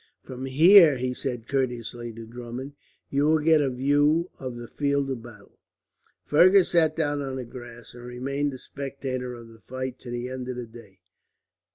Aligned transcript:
"From 0.23 0.47
here," 0.47 0.97
he 0.97 1.13
said 1.13 1.47
courteously 1.47 2.13
to 2.13 2.25
Drummond, 2.25 2.73
"you 3.11 3.25
will 3.27 3.37
get 3.37 3.61
a 3.61 3.69
view 3.69 4.31
of 4.39 4.55
the 4.55 4.67
field 4.67 5.11
of 5.11 5.21
battle." 5.21 5.59
Fergus 6.25 6.69
sat 6.69 6.95
down 6.95 7.21
on 7.21 7.35
the 7.35 7.45
grass, 7.45 7.93
and 7.93 8.03
remained 8.05 8.51
a 8.55 8.57
spectator 8.57 9.35
of 9.35 9.49
the 9.49 9.59
fight 9.61 9.99
to 9.99 10.09
the 10.09 10.27
end 10.27 10.49
of 10.49 10.55
the 10.55 10.65
day. 10.65 11.01